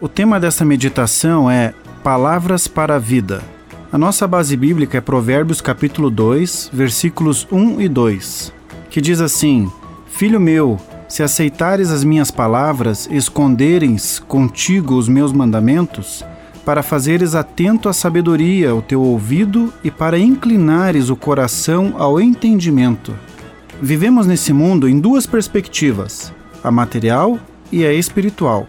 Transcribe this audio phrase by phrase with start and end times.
[0.00, 3.42] O tema desta meditação é Palavras para a Vida.
[3.92, 8.52] A nossa base bíblica é Provérbios capítulo 2, versículos 1 e 2,
[8.90, 9.70] que diz assim:
[10.06, 10.78] Filho meu,
[11.08, 16.24] se aceitares as minhas palavras, esconderes contigo os meus mandamentos,
[16.64, 23.14] para fazeres atento à sabedoria o teu ouvido e para inclinares o coração ao entendimento.
[23.80, 26.32] Vivemos nesse mundo em duas perspectivas,
[26.64, 27.38] a material
[27.70, 28.66] e a espiritual.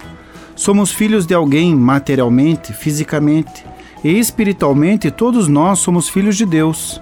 [0.56, 3.66] Somos filhos de alguém materialmente, fisicamente,
[4.02, 7.02] e espiritualmente todos nós somos filhos de Deus.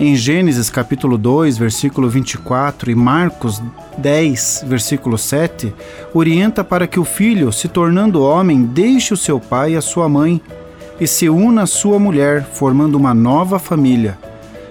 [0.00, 3.62] Em Gênesis capítulo 2, versículo 24 e Marcos
[3.98, 5.74] 10, versículo 7,
[6.14, 10.08] orienta para que o filho, se tornando homem, deixe o seu pai e a sua
[10.08, 10.40] mãe
[10.98, 14.16] e se una à sua mulher, formando uma nova família.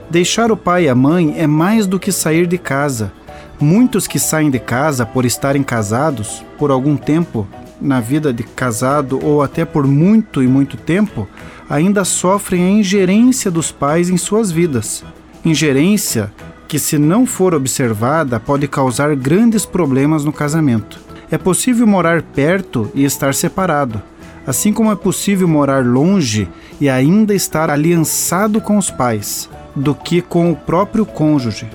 [0.10, 3.12] Deixar o pai e a mãe é mais do que sair de casa.
[3.60, 7.48] Muitos que saem de casa por estarem casados por algum tempo
[7.82, 11.28] na vida de casado ou até por muito e muito tempo,
[11.70, 15.04] ainda sofrem a ingerência dos pais em suas vidas.
[15.44, 16.32] Ingerência
[16.68, 21.00] que, se não for observada, pode causar grandes problemas no casamento.
[21.32, 24.02] É possível morar perto e estar separado,
[24.46, 26.48] assim como é possível morar longe
[26.80, 31.68] e ainda estar aliançado com os pais, do que com o próprio cônjuge.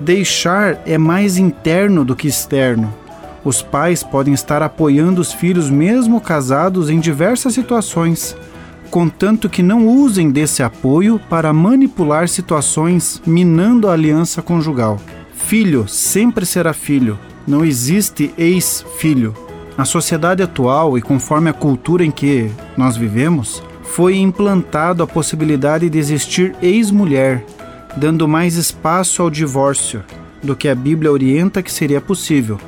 [0.00, 2.92] Deixar é mais interno do que externo,
[3.44, 8.36] os pais podem estar apoiando os filhos, mesmo casados, em diversas situações,
[8.90, 14.98] contanto que não usem desse apoio para manipular situações, minando a aliança conjugal.
[15.34, 19.34] Filho sempre será filho, não existe ex-filho.
[19.76, 25.90] Na sociedade atual e conforme a cultura em que nós vivemos, foi implantado a possibilidade
[25.90, 27.44] de existir ex-mulher,
[27.96, 30.02] dando mais espaço ao divórcio
[30.42, 32.58] do que a Bíblia orienta que seria possível.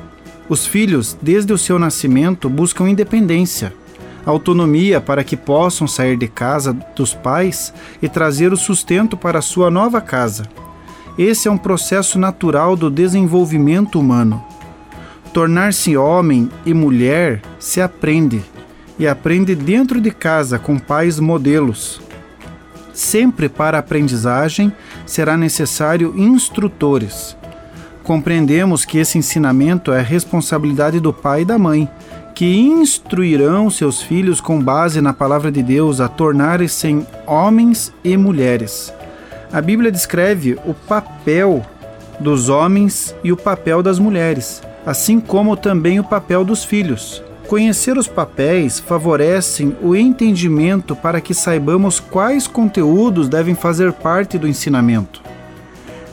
[0.49, 3.73] Os filhos, desde o seu nascimento, buscam independência,
[4.25, 9.69] autonomia para que possam sair de casa dos pais e trazer o sustento para sua
[9.69, 10.47] nova casa.
[11.17, 14.41] Esse é um processo natural do desenvolvimento humano.
[15.33, 18.41] Tornar-se homem e mulher se aprende,
[18.97, 22.01] e aprende dentro de casa com pais modelos.
[22.93, 24.71] Sempre para a aprendizagem
[25.05, 27.35] será necessário instrutores
[28.07, 31.89] compreendemos que esse ensinamento é responsabilidade do pai e da mãe,
[32.33, 38.93] que instruirão seus filhos com base na palavra de Deus a tornarem-se homens e mulheres.
[39.51, 41.65] A Bíblia descreve o papel
[42.17, 47.21] dos homens e o papel das mulheres, assim como também o papel dos filhos.
[47.45, 54.47] Conhecer os papéis favorecem o entendimento para que saibamos quais conteúdos devem fazer parte do
[54.47, 55.21] ensinamento.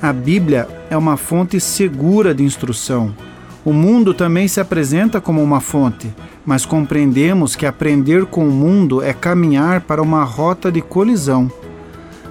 [0.03, 3.13] A Bíblia é uma fonte segura de instrução.
[3.65, 6.15] O mundo também se apresenta como uma fonte,
[6.47, 11.51] mas compreendemos que aprender com o mundo é caminhar para uma rota de colisão.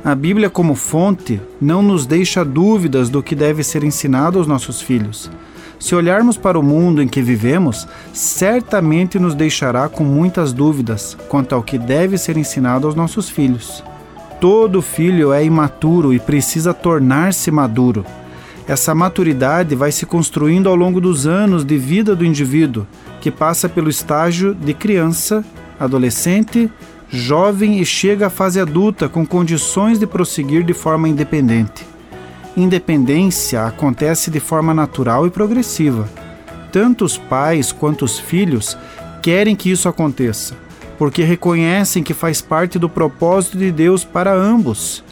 [0.01, 4.81] A Bíblia, como fonte, não nos deixa dúvidas do que deve ser ensinado aos nossos
[4.81, 5.29] filhos.
[5.77, 11.53] Se olharmos para o mundo em que vivemos, certamente nos deixará com muitas dúvidas quanto
[11.53, 13.83] ao que deve ser ensinado aos nossos filhos.
[14.39, 18.05] Todo filho é imaturo e precisa tornar-se maduro.
[18.67, 22.87] Essa maturidade vai se construindo ao longo dos anos de vida do indivíduo,
[23.19, 25.43] que passa pelo estágio de criança,
[25.79, 26.71] adolescente,
[27.09, 31.85] jovem e chega à fase adulta com condições de prosseguir de forma independente.
[32.55, 36.07] Independência acontece de forma natural e progressiva.
[36.71, 38.77] Tanto os pais quanto os filhos
[39.21, 40.63] querem que isso aconteça
[40.97, 45.03] porque reconhecem que faz parte do propósito de Deus para ambos.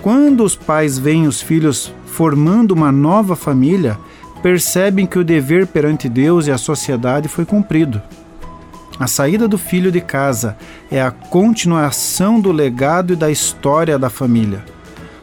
[0.00, 3.96] Quando os pais veem os filhos formando uma nova família,
[4.42, 8.02] percebem que o dever perante Deus e a sociedade foi cumprido.
[8.98, 10.56] A saída do filho de casa
[10.90, 14.64] é a continuação do legado e da história da família.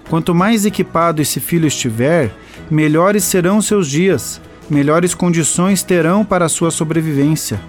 [0.10, 2.34] Quanto mais equipado esse filho estiver,
[2.72, 4.40] melhores serão seus dias,
[4.70, 7.60] melhores condições terão para sua sobrevivência.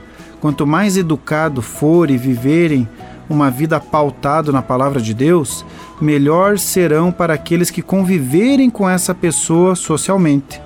[0.41, 2.89] Quanto mais educado for e viverem
[3.29, 5.65] uma vida pautada na palavra de Deus,
[6.01, 10.61] melhor serão para aqueles que conviverem com essa pessoa socialmente.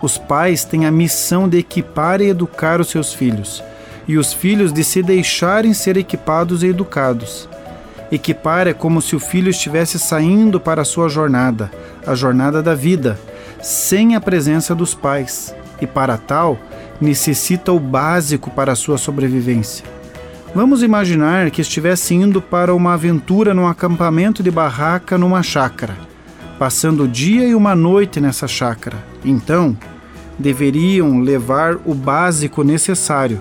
[0.00, 3.62] Os pais têm a missão de equipar e educar os seus filhos,
[4.06, 7.48] e os filhos de se deixarem ser equipados e educados.
[8.10, 11.70] Equipar é como se o filho estivesse saindo para a sua jornada,
[12.06, 13.18] a jornada da vida,
[13.60, 16.56] sem a presença dos pais, e para tal,
[17.00, 19.84] necessita o básico para a sua sobrevivência.
[20.54, 25.94] Vamos imaginar que estivesse indo para uma aventura num acampamento de barraca numa chácara,
[26.58, 28.96] passando o dia e uma noite nessa chácara.
[29.22, 29.76] Então,
[30.38, 33.40] deveriam levar o básico necessário: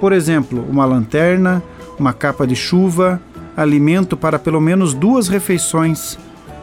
[0.00, 1.62] por exemplo, uma lanterna,
[1.96, 3.20] uma capa de chuva,
[3.56, 6.18] alimento para pelo menos duas refeições,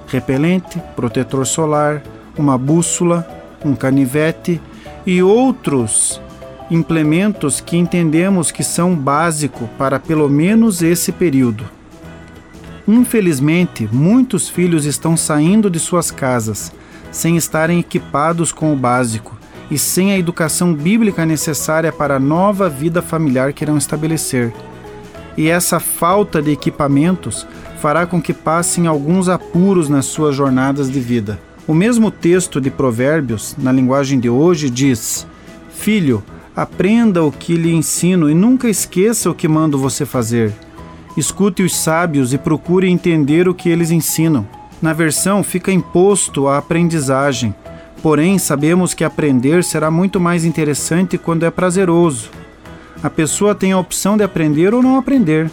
[0.07, 2.03] repelente, protetor solar,
[2.37, 3.25] uma bússola,
[3.63, 4.61] um canivete
[5.05, 6.21] e outros
[6.69, 11.65] implementos que entendemos que são básicos para pelo menos esse período.
[12.87, 16.71] Infelizmente, muitos filhos estão saindo de suas casas
[17.11, 19.37] sem estarem equipados com o básico
[19.69, 24.53] e sem a educação bíblica necessária para a nova vida familiar que irão estabelecer.
[25.35, 27.45] E essa falta de equipamentos
[27.79, 31.39] fará com que passem alguns apuros nas suas jornadas de vida.
[31.67, 35.27] O mesmo texto de Provérbios, na linguagem de hoje, diz:
[35.69, 36.23] Filho,
[36.57, 40.51] aprenda o que lhe ensino e nunca esqueça o que mando você fazer.
[41.15, 44.43] Escute os sábios e procure entender o que eles ensinam.
[44.81, 47.53] Na versão fica imposto a aprendizagem,
[48.01, 52.31] porém sabemos que aprender será muito mais interessante quando é prazeroso.
[53.03, 55.51] A pessoa tem a opção de aprender ou não aprender.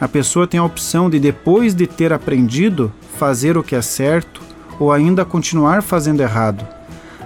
[0.00, 4.42] A pessoa tem a opção de, depois de ter aprendido, fazer o que é certo
[4.80, 6.79] ou ainda continuar fazendo errado.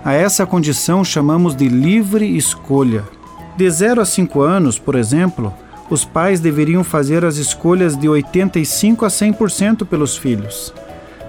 [0.05, 3.05] A essa condição chamamos de livre escolha.
[3.57, 5.51] De 0 a 5 anos, por exemplo,
[5.89, 10.75] os pais deveriam fazer as escolhas de 85 a 100% pelos filhos.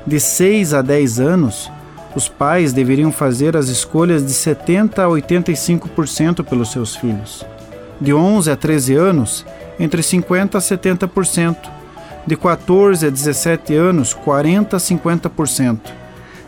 [0.06, 1.72] De 6 a 10 anos,
[2.14, 7.46] os pais deveriam fazer as escolhas de 70 a 85% pelos seus filhos.
[8.02, 9.46] De 11 a 13 anos,
[9.80, 11.56] entre 50 a 70%.
[12.28, 16.05] De 14 a 17 anos, 40 a 50%.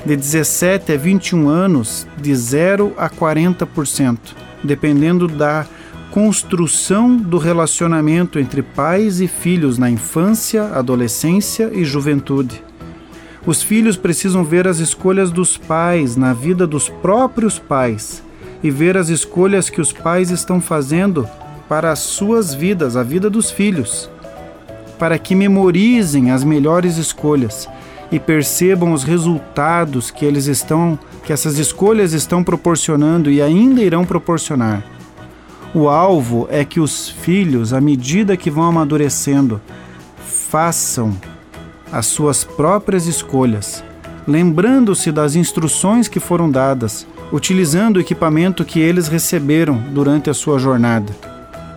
[0.07, 4.18] De 17 a 21 anos, de 0 a 40%,
[4.63, 5.68] dependendo da
[6.12, 12.63] construção do relacionamento entre pais e filhos na infância, adolescência e juventude.
[13.45, 18.24] Os filhos precisam ver as escolhas dos pais na vida dos próprios pais
[18.63, 21.27] e ver as escolhas que os pais estão fazendo
[21.68, 24.09] para as suas vidas, a vida dos filhos,
[24.98, 27.68] para que memorizem as melhores escolhas
[28.12, 34.06] e percebam os resultados que eles estão, que essas escolhas estão proporcionando e ainda irão
[34.06, 34.83] proporcionar.
[35.74, 39.62] O alvo é que os filhos, à medida que vão amadurecendo,
[40.25, 41.15] façam
[41.92, 43.83] as suas próprias escolhas,
[44.25, 50.57] lembrando-se das instruções que foram dadas, utilizando o equipamento que eles receberam durante a sua
[50.57, 51.13] jornada.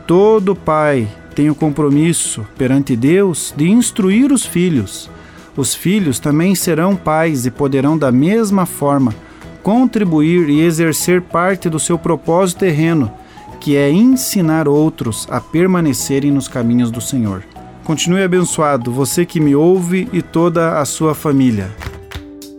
[0.07, 5.11] Todo pai tem o compromisso perante Deus de instruir os filhos.
[5.57, 9.15] Os filhos também serão pais e poderão, da mesma forma,
[9.63, 13.13] contribuir e exercer parte do seu propósito terreno
[13.61, 17.45] que é ensinar outros a permanecerem nos caminhos do Senhor.
[17.85, 21.71] Continue abençoado, você que me ouve e toda a sua família.